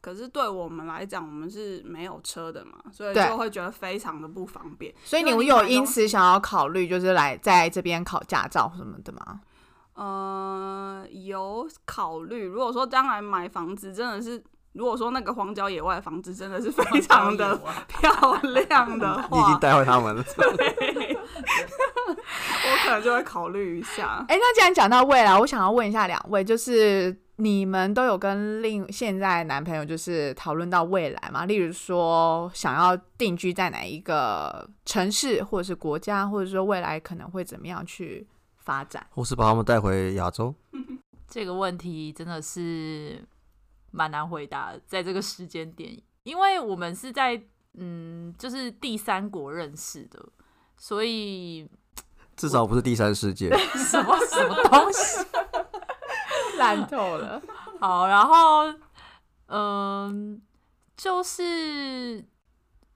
[0.00, 4.94] 可是对我们来讲，我们是没有车的嘛，所以就会觉得非常的不方便。
[5.04, 9.40] 所以你有因此想要考虑，就是来在这边考驾照什么的吗？
[9.94, 12.46] 呃，有考虑。
[12.46, 14.40] 如果说将来买房子，真的是，
[14.74, 20.24] 如果说那个荒郊野外的房子真的是非常的 漂亮的你已经，带坏他们了。
[22.08, 24.24] 我可能就会考虑一下。
[24.28, 31.46] 哎、那既然讲到未来，我想要问一下两位，就是你们都有跟另现在男朋友就是讨论到未来吗？
[31.46, 38.26] 例如说想要定居在哪一个城市，或者是国家，或者说未来可能会怎么样去
[38.56, 39.06] 发展？
[39.10, 40.52] 或是把他们带回亚洲？
[41.30, 43.24] 这个问题真的是
[43.92, 47.40] 蛮难回答，在这个时间点，因为我们是在
[47.74, 50.20] 嗯，就是第三国认识的，
[50.76, 51.70] 所以
[52.34, 53.56] 至少不是第三世界。
[53.76, 55.24] 什么什么东西
[56.58, 57.40] 烂透了。
[57.80, 58.72] 好，然后
[59.46, 60.42] 嗯，
[60.96, 61.44] 就是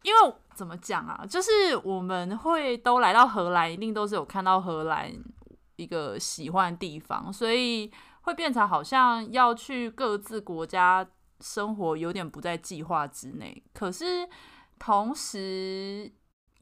[0.02, 1.50] 因为怎么讲啊，就是
[1.82, 5.10] 我们会都来到荷兰，一定都是有看到荷兰
[5.76, 7.90] 一个喜欢的地方，所以
[8.22, 11.06] 会变成好像要去各自国家
[11.40, 13.62] 生活，有点不在计划之内。
[13.72, 14.28] 可是
[14.78, 16.12] 同时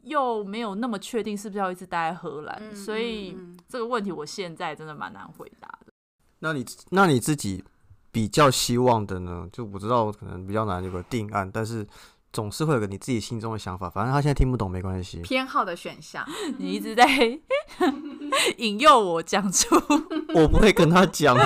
[0.02, 3.36] 又没有那么确定是不是要一直待在荷兰，嗯所以
[3.68, 5.89] 这个问题我现在真的蛮难回答的。
[6.40, 7.64] 那你那你自己
[8.10, 9.46] 比较希望的呢？
[9.52, 11.86] 就我知道可能比较难有个定案，但是
[12.32, 13.88] 总是会有个你自己心中的想法。
[13.88, 15.20] 反正他现在听不懂没关系。
[15.20, 16.26] 偏好的选项，
[16.58, 17.06] 你一直在
[18.58, 19.74] 引诱我讲出，
[20.34, 21.36] 我不会跟他讲。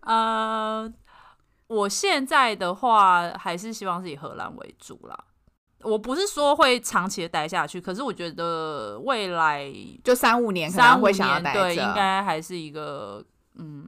[0.00, 0.90] 呃，
[1.66, 5.16] 我现在的话还是希望是以荷兰为主啦。
[5.82, 9.72] 我不是说会长期的待下去，可是我觉得未来
[10.02, 13.24] 就三五年可能三五会想要年对，应该还是一个
[13.54, 13.86] 嗯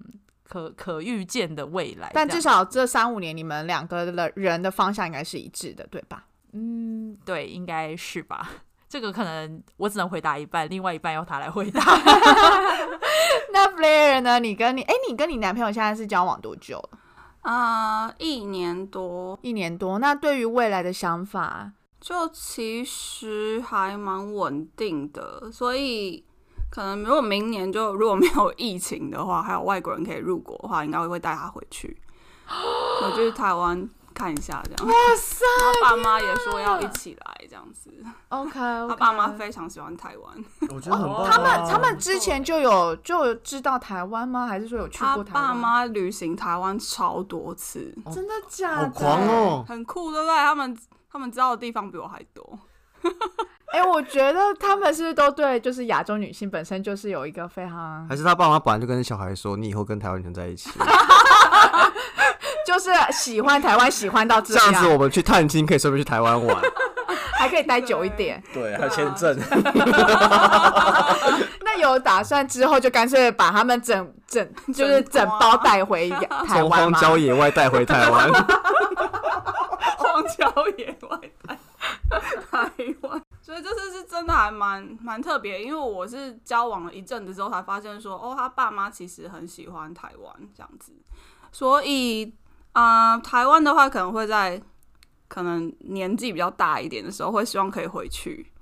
[0.49, 2.11] 可可预见的未来。
[2.15, 6.25] 但至少这三五年，你们两个的人的方向应该是一致的，对吧？
[6.53, 8.51] 嗯，对，应该是吧。
[8.89, 11.81] 这个可能我只能回答一半，另外一半要他来回答。
[13.53, 14.41] 那 Blair 呢？
[14.41, 16.99] 你跟你哎、你跟你男朋友现在是交往多久了？
[17.43, 19.99] 啊、一年多，一年多。
[19.99, 26.25] 那对于未来的想法，就其实还蛮稳定的，所以
[26.71, 31.97] 可能如果明年就如果没有疫情的话，还有外国人可以入国的话，应该会带他回去，
[33.03, 34.87] 我去台湾看一下这样。
[34.87, 35.45] 哇塞
[35.83, 37.91] 他爸妈也说要一起来这样子
[38.29, 40.45] ，，OK，, 他爸妈非常喜欢台湾，
[40.75, 44.47] 我觉得很棒、啊他们他们之前就有就有知道台湾吗？
[44.47, 45.49] 还是说有去他过台湾？
[45.49, 48.89] 爸妈旅行台湾超多次，真的假的？
[48.89, 49.29] 好狂！
[49.29, 49.65] 哦！
[49.69, 50.37] 很酷，对不对？
[50.37, 50.77] 他们
[51.13, 52.59] 他们知道的地方比我还多。
[53.73, 60.71] 哎、我觉得他们是不是都对，就是亚洲女性本身就是有一个非常还是他爸妈本来就跟小孩说，你以后跟台湾人在一起，
[62.67, 66.63] 就是喜欢台湾，喜欢到这这样子我们去探亲可以顺便去台湾玩。
[67.39, 68.43] 还可以待久一点。
[68.53, 69.35] 对，还有签证。
[71.63, 76.11] 那有打算之后就干脆把他们整整就是整包带回
[76.47, 76.99] 台湾吗？
[76.99, 78.31] 荒郊野外带回台湾。
[80.23, 81.59] 荒郊野外台
[82.51, 90.93] 台湾，所以这次是真的还蛮蛮特别，因为我是交往了一阵子之后才发现说，哦，他爸妈其实很喜欢台湾这样子，
[91.53, 92.33] 所以
[92.73, 94.61] 啊、台湾的话可能会在
[95.29, 98.53] 可能年纪比较大一点的时候会希望可以回去，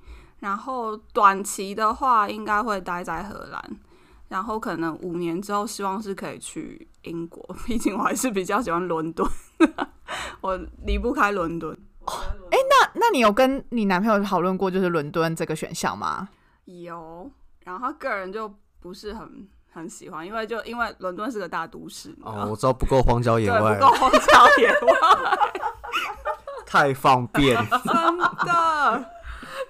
[0.40, 3.80] 然后短期的话应该会待在荷兰。
[4.28, 9.28] 然后可能五年之后，希望是可以去英国， 毕竟我还是比较喜欢伦敦，
[10.40, 11.76] 我离不开伦敦。
[12.50, 16.28] 哎那那你有跟你男朋友讨论过就是伦敦这个选项吗？
[16.64, 17.30] 有，
[17.64, 18.50] 然后他个人就
[18.80, 25.38] 不是很很喜欢，因为就因为伦敦是个大都市，哦，我知道不够荒郊野，外不够，荒郊野外，
[26.64, 27.56] 太方便。
[27.68, 29.10] 真的，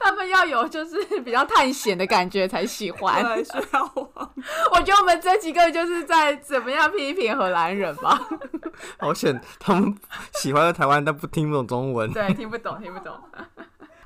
[0.00, 3.22] 他们要有就是 比较探险的感觉才喜欢。
[3.22, 4.10] 对，需要我。
[4.72, 8.20] 我觉得我们这几个就是在怎么样批评荷兰人吧。
[8.98, 9.94] 好险，他们
[10.34, 12.12] 喜欢台湾，但不听不懂中文。
[12.12, 13.12] 对，听不懂，听不懂。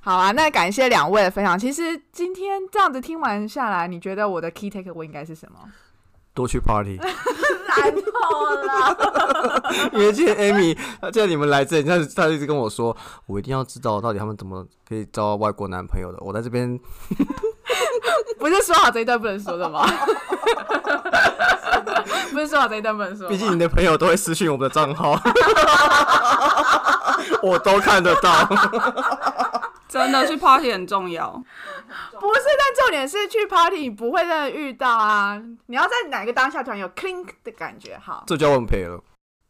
[0.01, 1.59] 好啊，那感谢两位的分享。
[1.59, 5.59] 其实今天这样子听完下来，你觉得我的 key take 我应该是什么？
[6.35, 7.05] 多去 party，了。
[9.93, 10.77] 因为今天 Amy，
[11.11, 16.19] 既然你们来这里，他他就一直跟我说，我一定要知道到底他们怎么可以交到外国男朋友的。
[16.21, 16.79] 我在这边
[18.39, 19.87] 不是说好这一段不能说的吗？
[22.33, 23.29] 不是说好这一段不能说？
[23.29, 25.19] 毕竟你的朋友都会私讯我们的账号，
[27.43, 28.49] 我都看得到。
[29.93, 31.31] 真的去 party 很重要，
[32.19, 35.41] 不是，但重点是去 party 你不会真的遇到啊。
[35.67, 38.25] 你要在哪个当下突然有 clink 的感觉，好。
[38.27, 38.99] 这就要问赔了。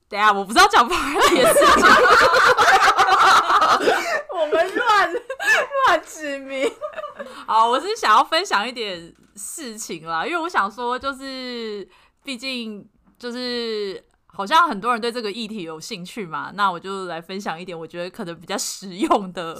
[0.08, 1.86] 等下，我不知道讲 party 的事情，
[4.34, 5.12] 我们乱
[5.86, 6.70] 乱指名。
[7.46, 11.88] 好，我是想要分享一点事情啦，因为我想说，就是
[12.22, 12.86] 毕竟
[13.18, 14.02] 就是
[14.34, 19.54] 好像很多人对这个议题有兴趣嘛，那我就来分享一点我觉得可能比较实用的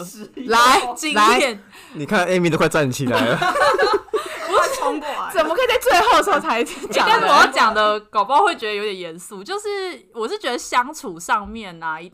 [0.47, 1.63] 来经来，验。
[1.93, 7.53] 你看 Amy 都快站起来了， 快冲过来，怎么可以在最后的时候才讲但是我要呢？
[7.53, 9.45] 讲的，搞不好会觉得有点严肃。
[9.45, 9.69] 就是
[10.15, 12.11] 我是觉得相处上面呢、一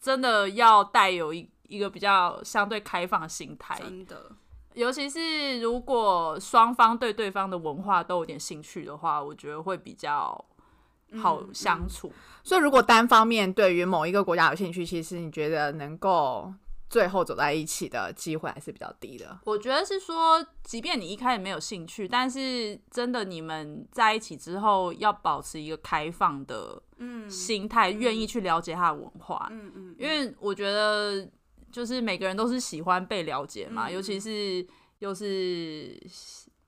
[0.00, 4.32] 真的要带有一一个比较相对开放的心态，真的，
[4.74, 10.44] 尤其是如果双方对对方的文化都有点兴趣的话，我觉得会比较
[11.18, 12.12] 好相处。
[12.42, 16.52] 所以如果单方面对于某一个国家有兴趣，其实你觉得能够
[16.88, 19.38] 最后走在一起的机会还是比较低的。
[19.44, 26.82] 我觉得是说，即便你一开始没有兴趣，但是真的你们在一起之后，要保持一个开放的
[27.28, 29.48] 心态，愿意去了解他的文化。
[29.50, 31.28] 嗯嗯，因为我觉得，
[31.70, 34.66] 就是每个人都是喜欢被了解嘛，嗯尤其是
[34.98, 36.00] 又是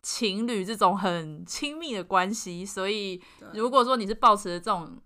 [0.02, 3.20] 情侣这种很亲密的关系，所以
[3.54, 4.96] 如果说你是抱持着这种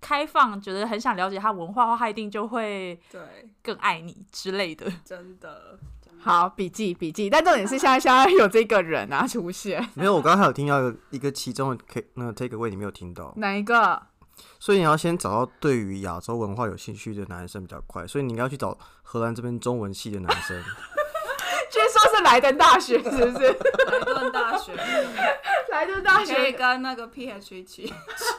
[0.00, 3.20] 开放，觉得很想了解他文化的话，他一定就会对，
[3.62, 4.84] 更爱你之类的。
[5.04, 5.78] 真的。
[6.04, 14.00] 真的好，笔记笔记，但重点是现在现在有这个人啊出现， 没有，我刚刚还有听到一个其中的 K 那个 take away 你没有听到，哪一个？
[14.58, 20.62] 所以你要先找到对于亚洲文化有兴趣的男生比较快，所以你应该要去找荷兰这边中文系的男生。
[21.72, 23.58] 据说是莱登大学，是不是？
[23.88, 24.72] 莱顿大学
[25.70, 27.92] 莱登大可以学跟那个 PH 一起去，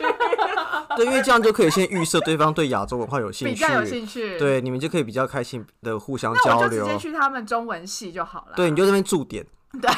[0.96, 6.98] 对，因为这样就可以先预设对方对亚洲文化有兴趣，比较有兴趣。，对，你们就可以比较开心的互相交流那我就直接。
[7.00, 8.54] 去他们中文系就好了。
[8.56, 9.44] 对，你就在那边驻点。
[9.82, 9.90] 对，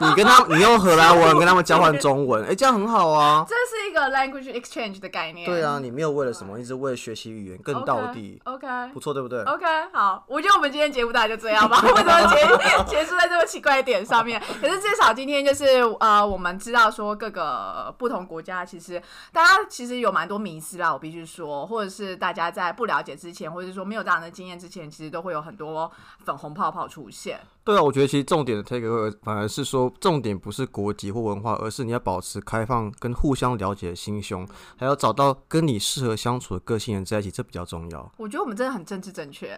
[0.00, 3.44] 你跟他，你用荷兰文跟他们交换中文， 哎、这样很好啊。
[3.46, 5.44] 这是一个 language exchange 的概念。
[5.46, 8.66] 对啊，你没有为了什么，一直为了学习语言更到底，OK。
[8.94, 11.80] 不错，对不对？OK，好，我觉得我们今天节目大概就这样吧。
[11.84, 14.40] 为什么结结束在这么奇怪的点上面？
[14.60, 15.66] 可是至少今天就是
[16.00, 19.00] 呃，我们知道说各个不同国家，其实
[19.32, 20.92] 大家其实有蛮多迷思啦。
[20.92, 25.90] 我必须说，或者是大家在不了解之前，或者是说没有这样的经验之前，其实都会有很多
[26.24, 27.38] 粉红泡泡出现。
[27.62, 38.12] 对啊，我觉得其实重点的 take away 反而是说，重点不是国籍或文化，而是你要保持开放跟互相了解的心胸，还要找到跟你适合相处的个性人在一起，这比较重要。
[38.16, 39.56] 我觉得我们真的很政治正确。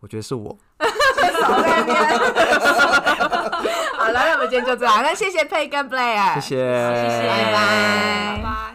[0.00, 0.56] 我觉得是我。
[3.98, 5.02] 好了，那我们今天就这样。
[5.02, 8.69] 那谢谢佩跟 Blair，谢谢，谢谢拜拜拜拜。